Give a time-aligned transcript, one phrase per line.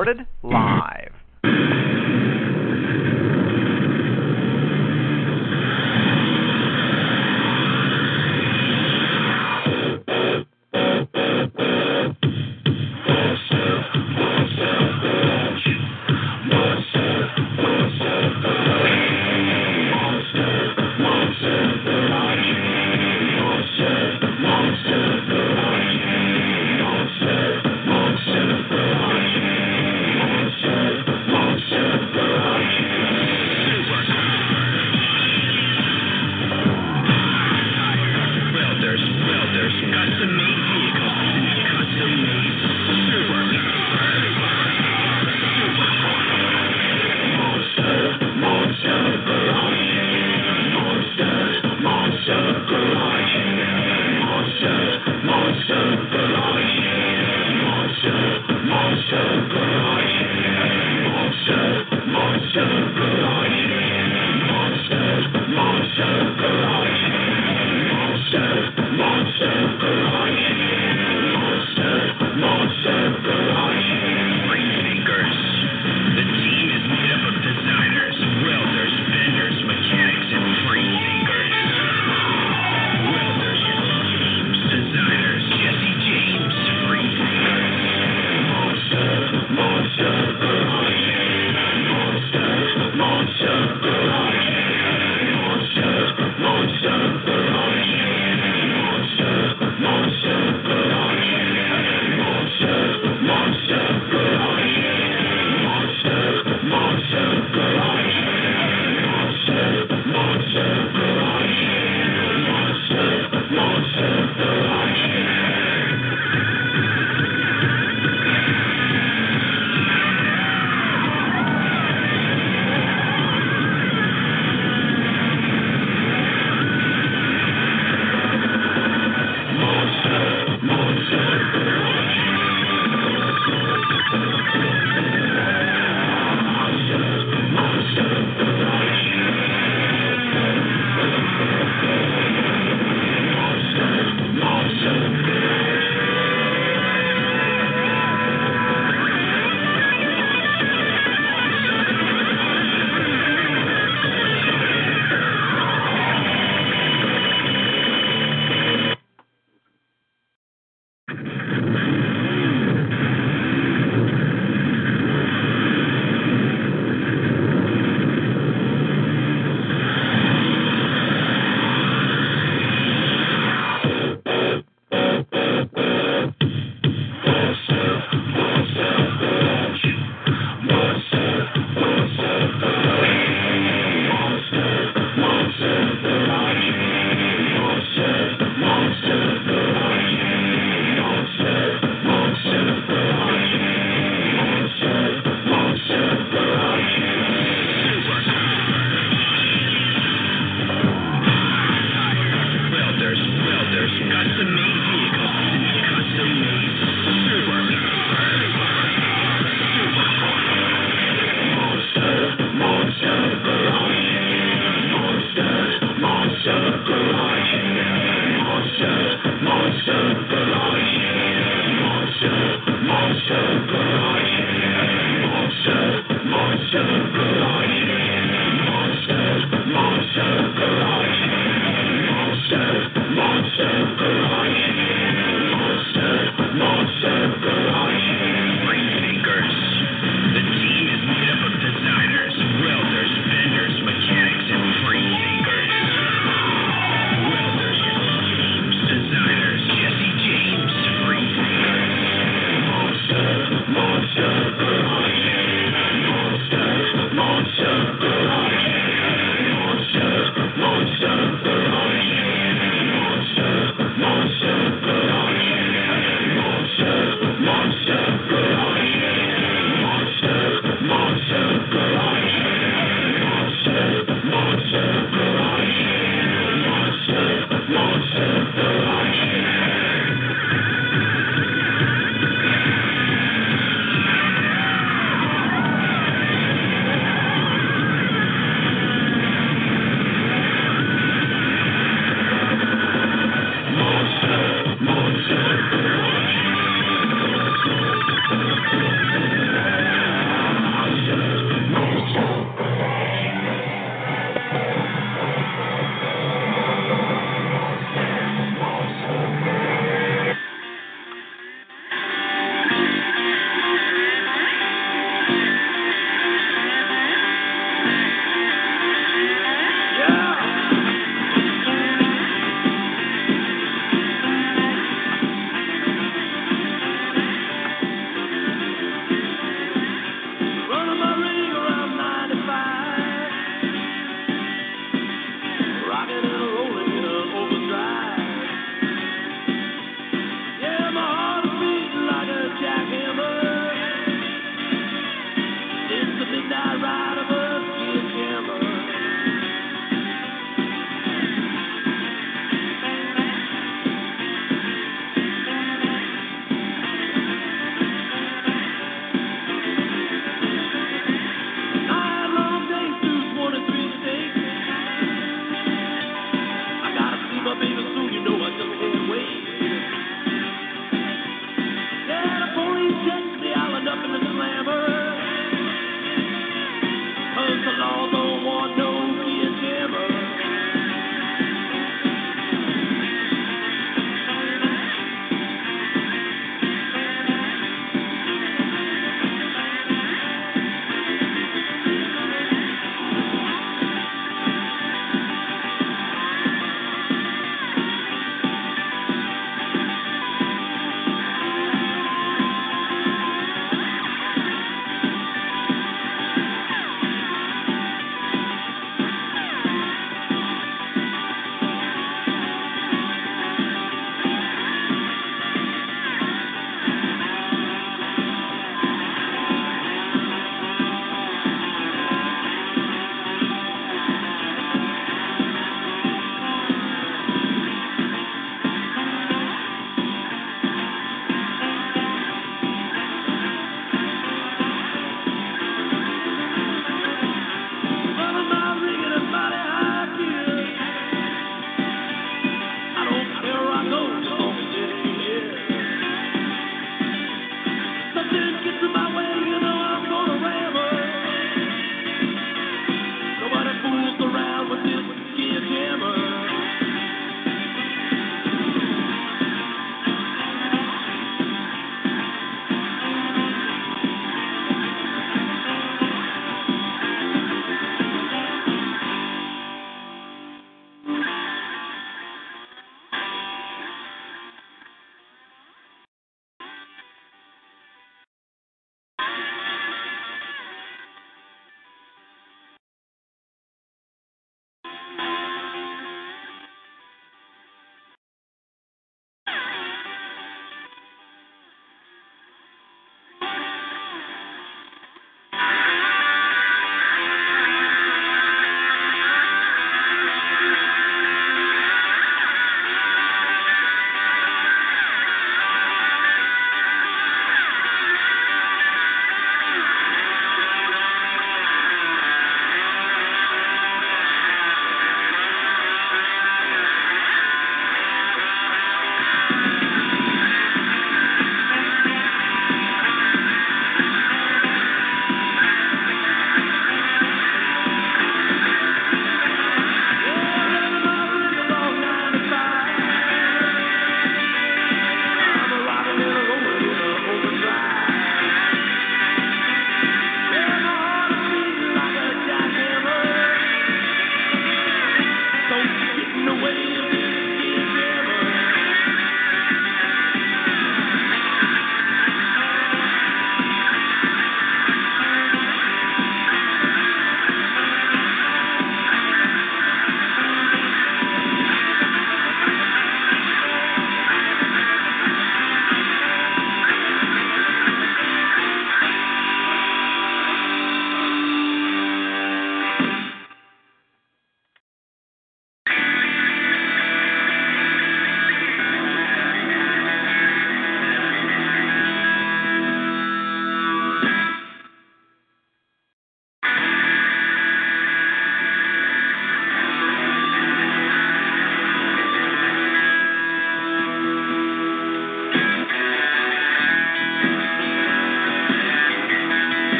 [0.00, 0.48] Recorded mm-hmm.
[0.48, 1.12] live.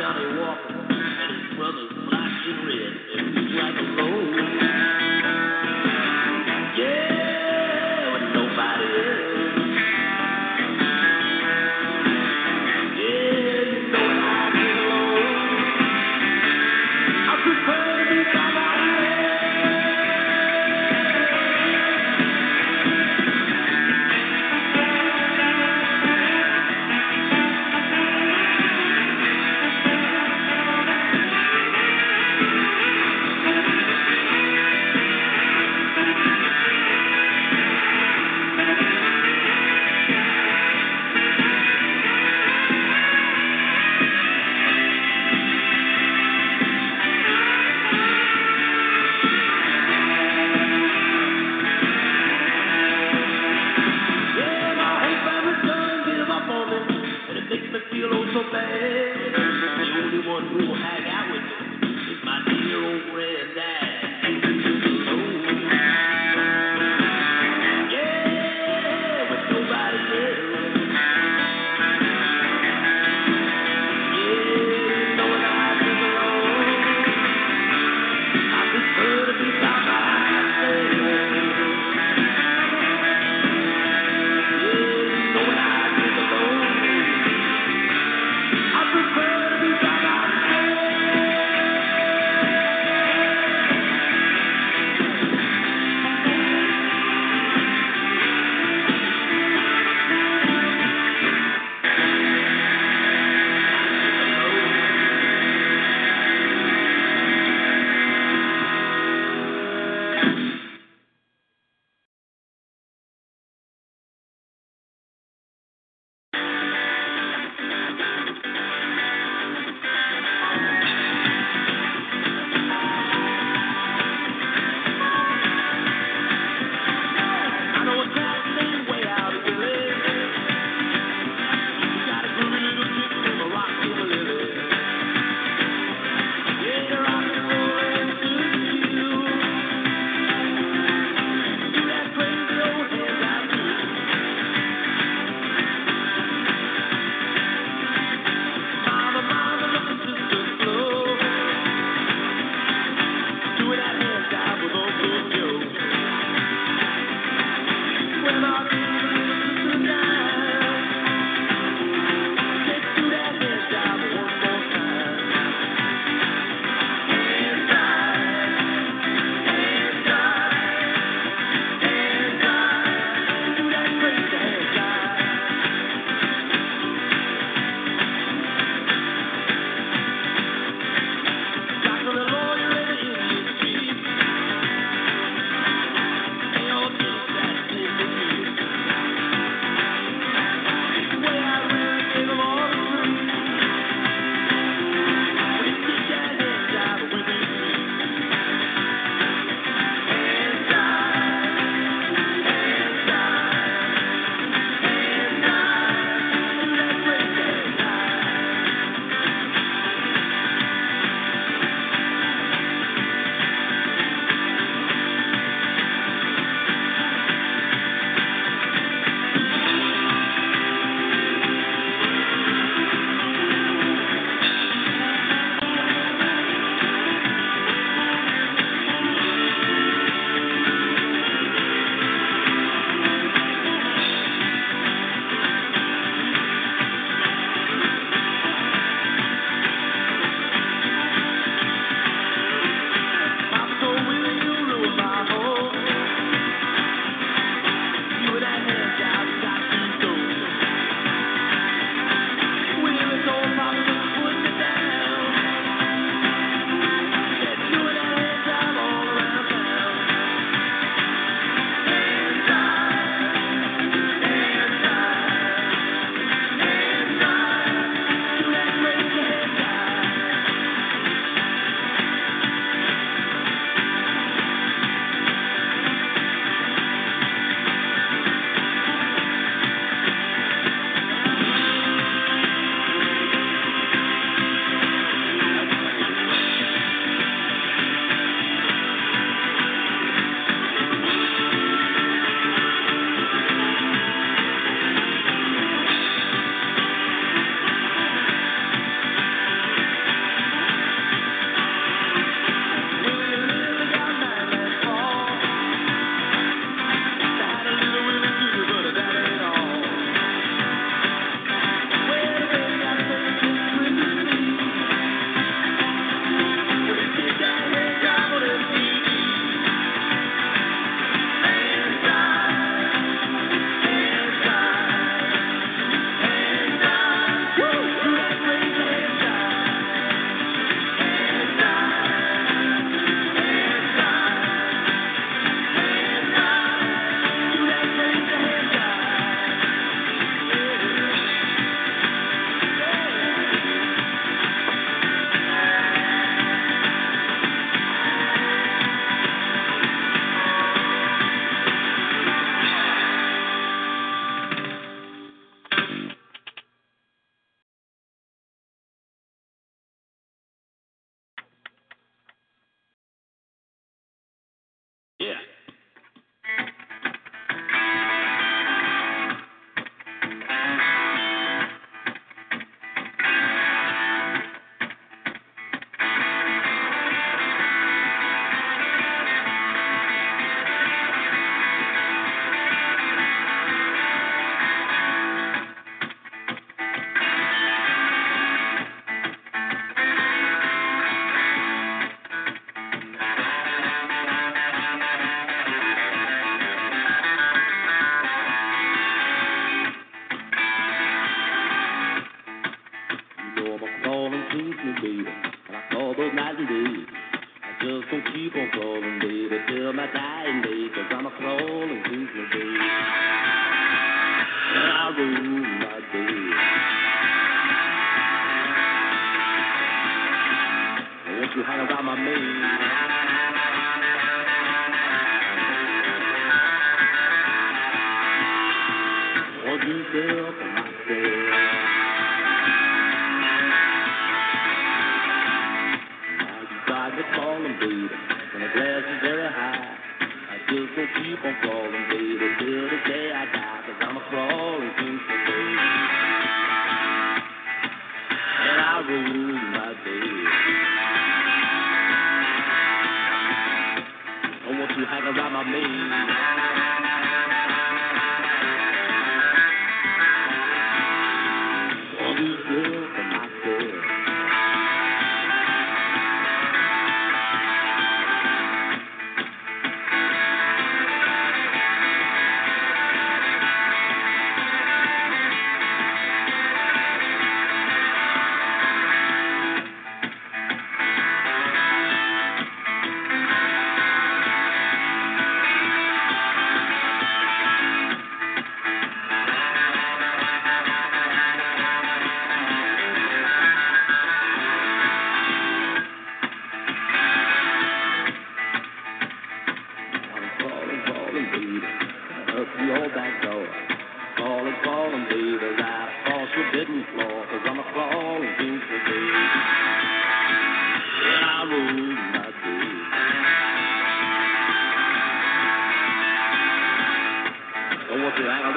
[0.00, 0.79] pal Johnny Walker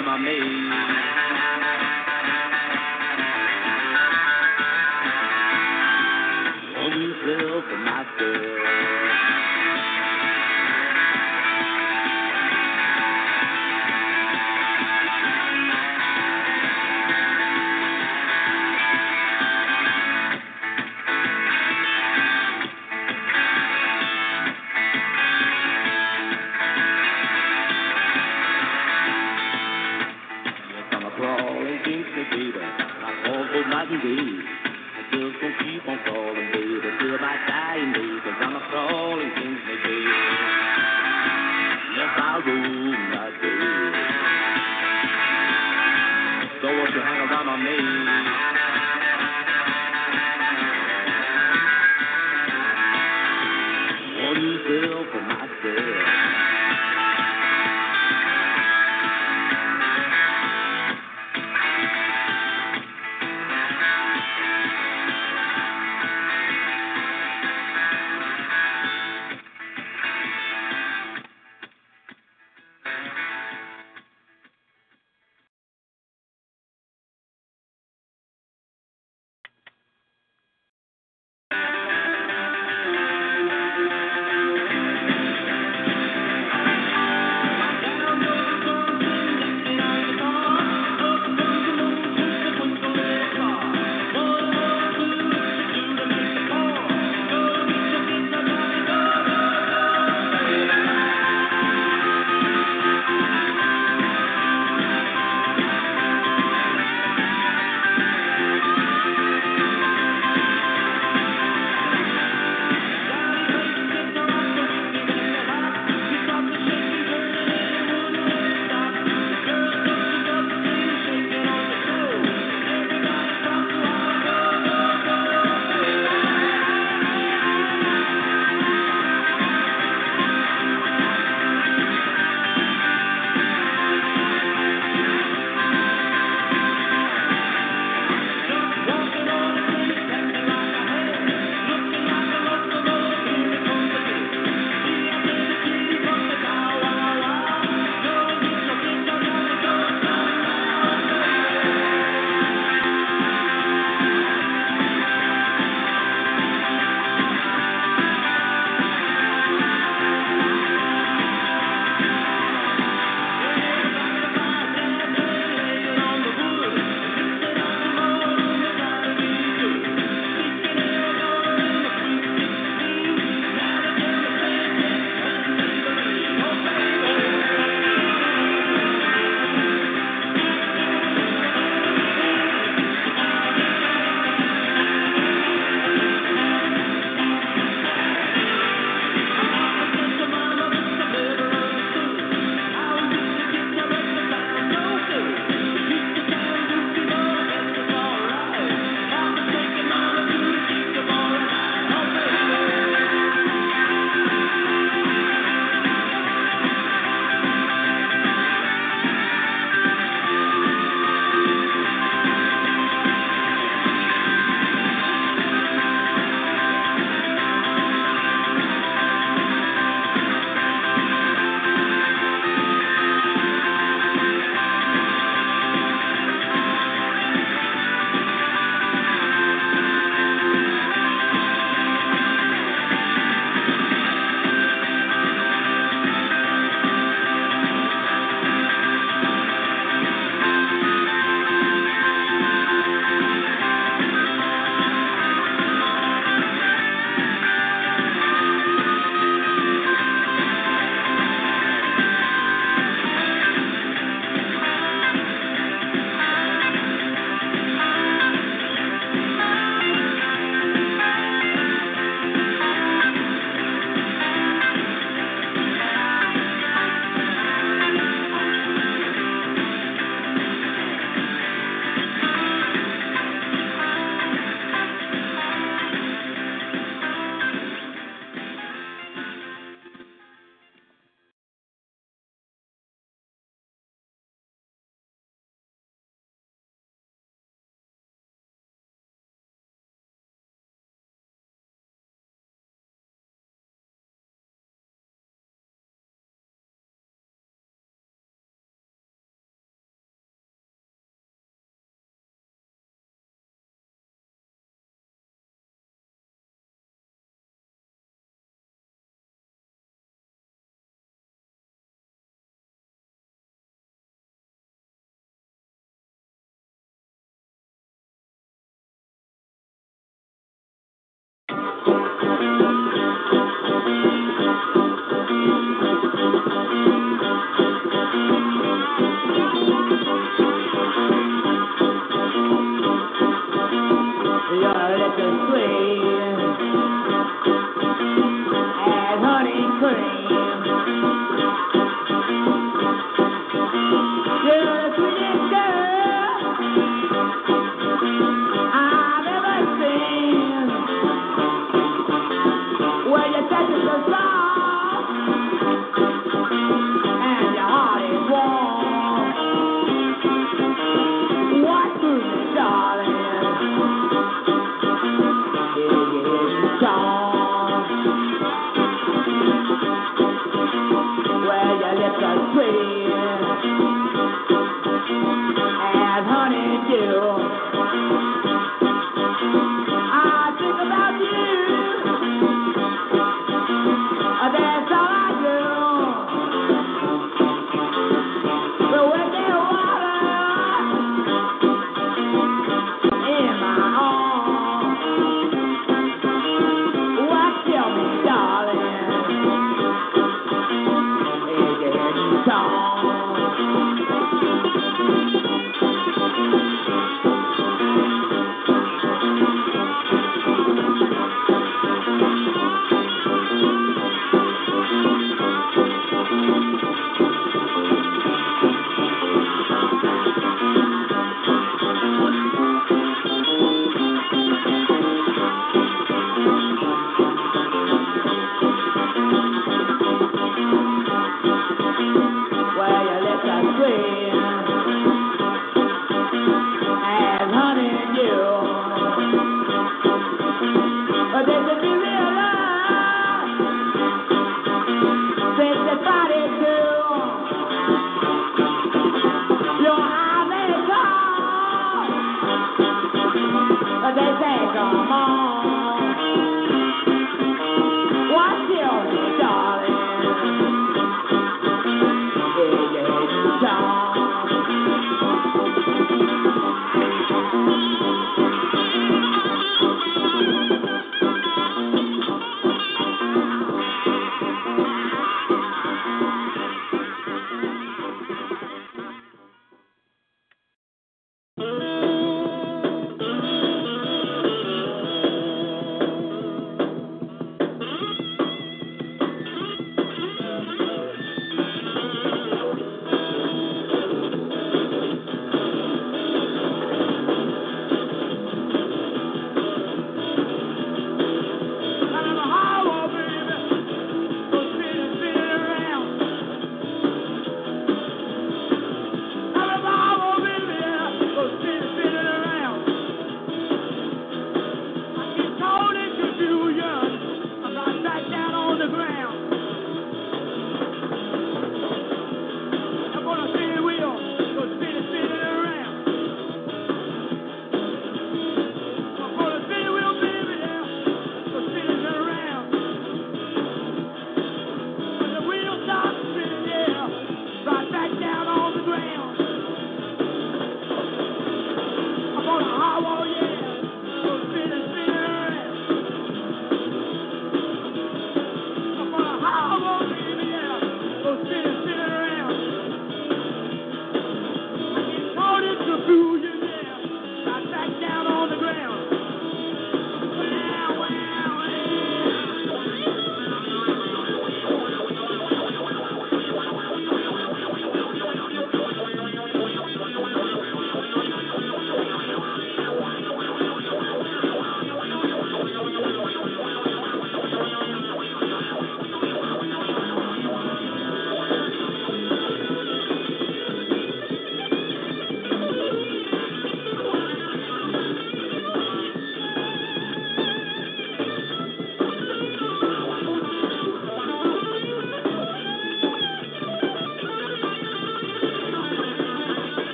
[0.00, 0.42] my maid.
[6.76, 8.53] Want for myself.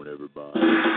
[0.00, 0.87] On, everybody.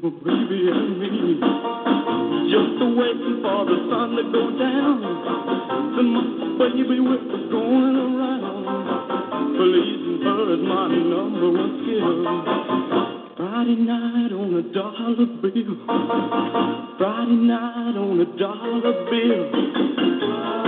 [0.00, 1.36] Baby, and me,
[2.48, 4.96] just waiting for the sun to go down.
[5.92, 6.02] The
[6.56, 8.64] baby, with us going around.
[9.58, 12.16] Pleasing her is my number one skill.
[13.36, 15.76] Friday night on a dollar bill.
[16.96, 20.59] Friday night on a dollar bill.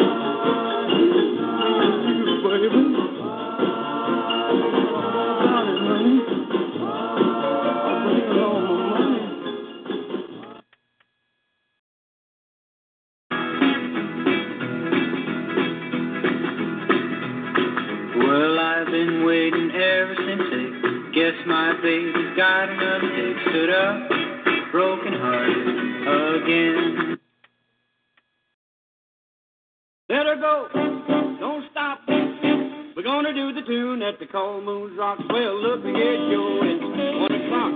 [33.22, 35.22] gonna do the tune at the Cold Moon Rocks.
[35.30, 37.70] Well, look, we get your it's one o'clock.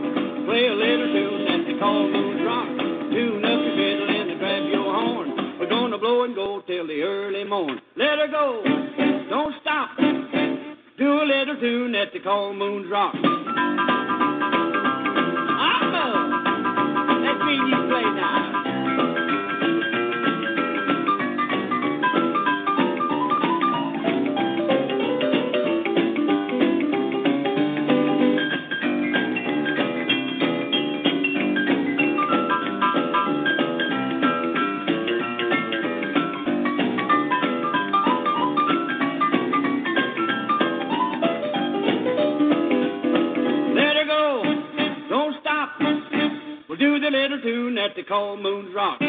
[0.44, 2.82] Play a little tune at the Cold Moon Rocks.
[3.14, 5.59] Tune up your fiddle and grab your horn.
[5.60, 7.81] We're gonna blow and go till the early morn.
[7.97, 8.64] Let her go,
[9.31, 9.90] don't stop.
[10.98, 13.16] Do a little tune at the Cold Moon Rocks.
[13.16, 13.52] I'm
[17.23, 18.56] Let's you play now.
[47.07, 49.01] a little tune that they call Moon's Rock.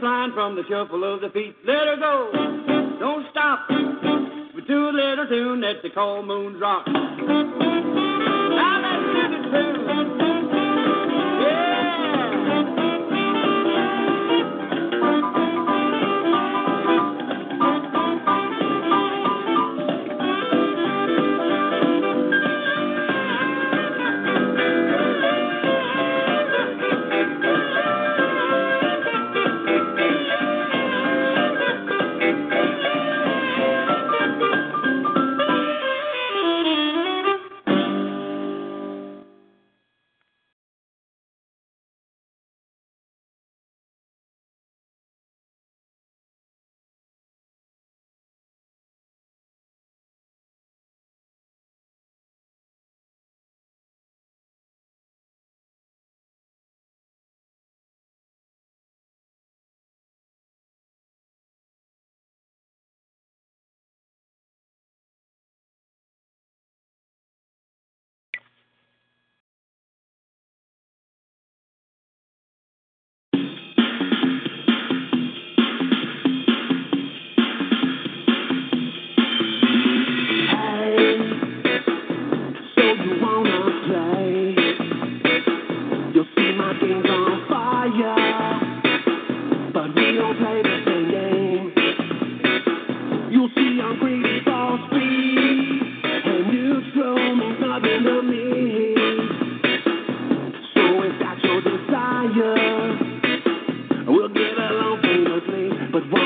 [0.00, 1.54] flying from the shuffle of the feet.
[1.64, 2.32] Let her go.
[2.98, 3.68] Don't stop.
[4.54, 6.86] With too little tune that they call moon rock.
[6.86, 10.39] Now let's do the tune.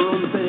[0.04, 0.43] on the bench.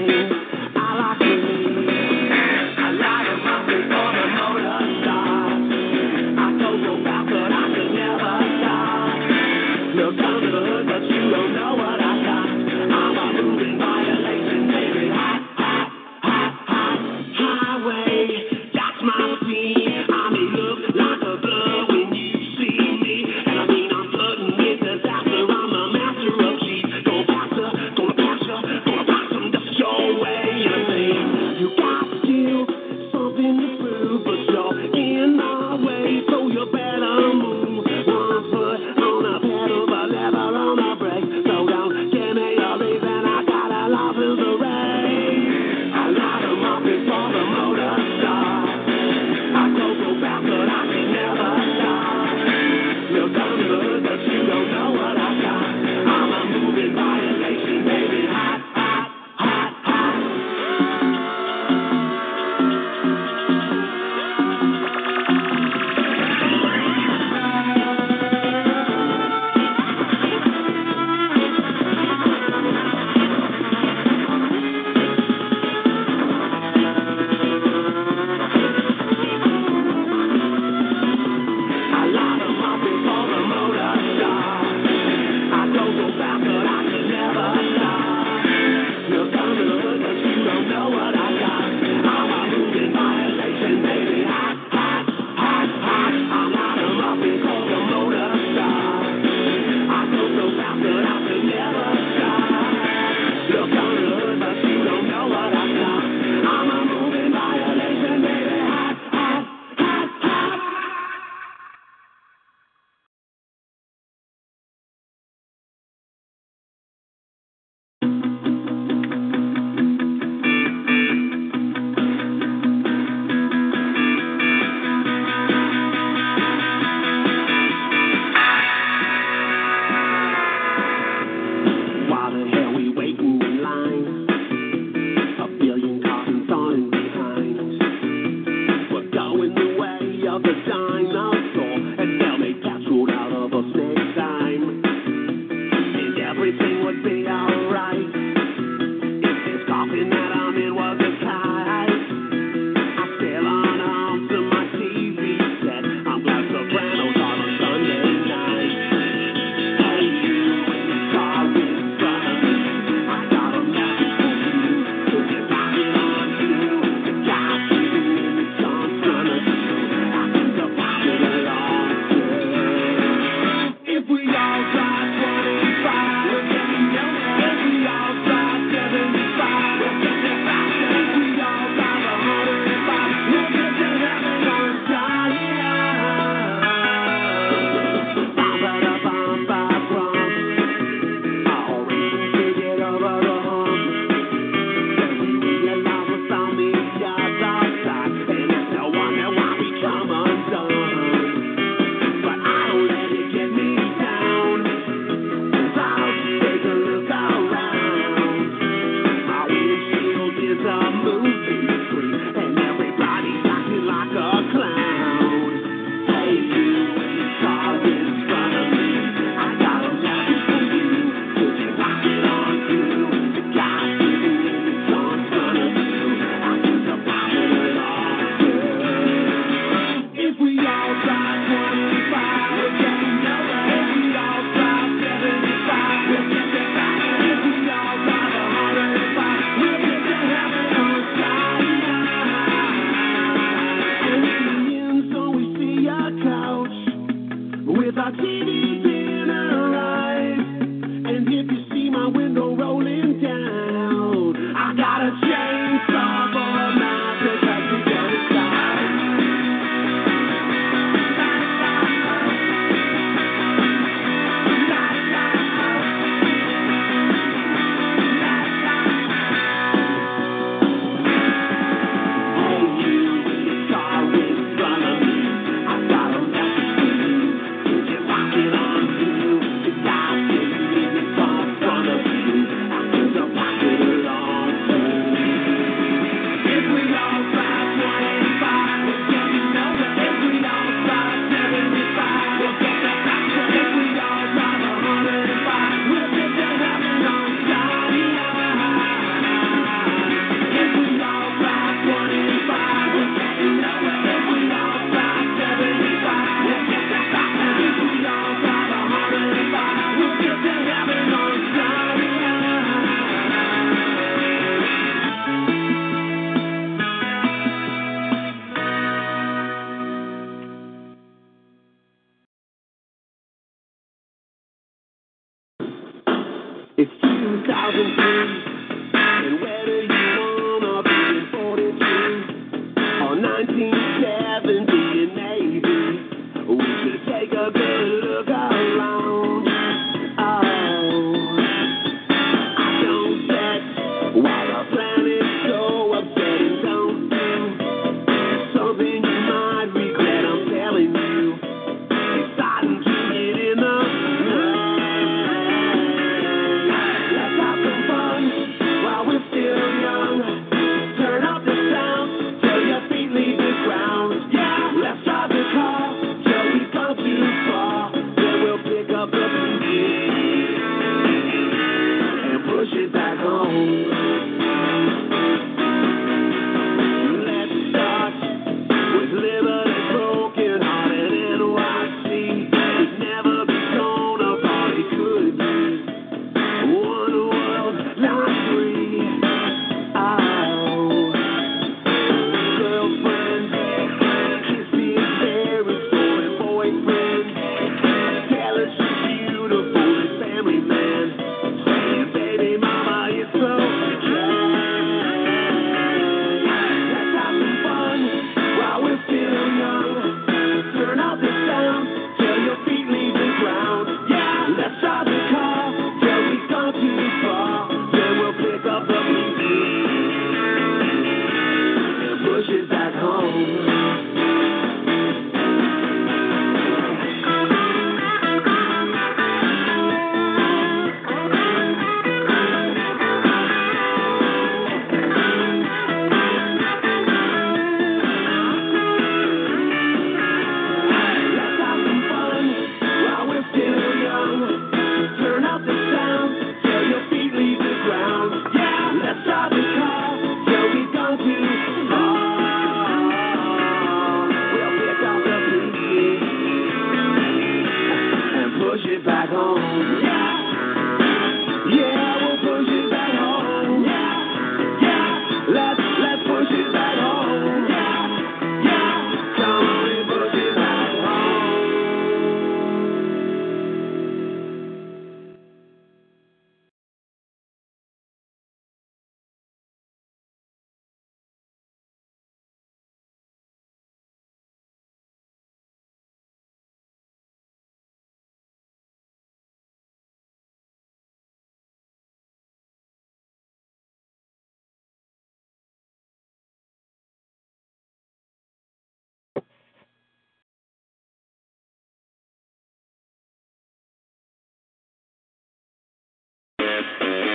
[506.85, 507.34] Thank you.